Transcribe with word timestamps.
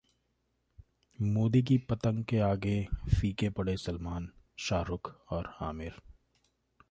मोदी 1.19 1.61
की 1.63 1.77
पतंग 1.77 2.23
के 2.25 2.39
आगे 2.39 2.87
फीके 3.19 3.49
पड़े 3.49 3.77
सलमान, 3.77 4.29
शाहरुख 4.59 5.15
और 5.29 5.53
आमिर 5.61 6.01